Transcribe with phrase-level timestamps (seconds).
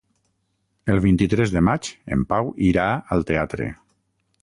[0.93, 3.73] El vint-i-tres de maig en Pau irà al teatre.